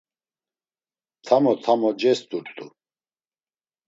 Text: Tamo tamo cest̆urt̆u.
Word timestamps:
Tamo 1.25 1.51
tamo 1.63 1.89
cest̆urt̆u. 1.99 2.65